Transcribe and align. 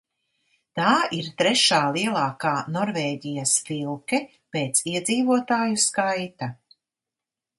Tā 0.77 0.93
ir 1.17 1.27
trešā 1.41 1.81
lielākā 1.97 2.53
Norvēģijas 2.77 3.53
filke 3.67 4.21
pēc 4.57 4.81
iedzīvotāju 4.93 5.79
skaita. 5.87 6.49